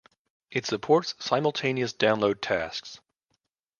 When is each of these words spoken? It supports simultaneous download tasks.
It 0.49 0.65
supports 0.65 1.13
simultaneous 1.19 1.93
download 1.93 2.41
tasks. 2.41 2.99